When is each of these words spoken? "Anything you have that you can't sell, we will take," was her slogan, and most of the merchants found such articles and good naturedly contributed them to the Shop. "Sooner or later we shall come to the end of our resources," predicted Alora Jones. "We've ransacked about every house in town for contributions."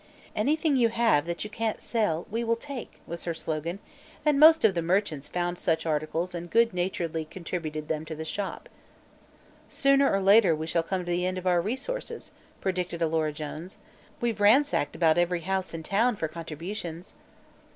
"Anything 0.35 0.77
you 0.77 0.89
have 0.89 1.27
that 1.27 1.43
you 1.43 1.49
can't 1.51 1.79
sell, 1.79 2.25
we 2.31 2.43
will 2.43 2.55
take," 2.55 2.99
was 3.05 3.25
her 3.25 3.35
slogan, 3.35 3.77
and 4.25 4.39
most 4.39 4.65
of 4.65 4.73
the 4.73 4.81
merchants 4.81 5.27
found 5.27 5.59
such 5.59 5.85
articles 5.85 6.33
and 6.33 6.49
good 6.49 6.73
naturedly 6.73 7.23
contributed 7.23 7.87
them 7.87 8.03
to 8.05 8.15
the 8.15 8.25
Shop. 8.25 8.67
"Sooner 9.69 10.11
or 10.11 10.19
later 10.19 10.55
we 10.55 10.65
shall 10.65 10.81
come 10.81 11.05
to 11.05 11.11
the 11.11 11.27
end 11.27 11.37
of 11.37 11.45
our 11.45 11.61
resources," 11.61 12.31
predicted 12.61 12.99
Alora 12.99 13.31
Jones. 13.31 13.77
"We've 14.19 14.41
ransacked 14.41 14.95
about 14.95 15.19
every 15.19 15.41
house 15.41 15.71
in 15.71 15.83
town 15.83 16.15
for 16.15 16.27
contributions." 16.27 17.13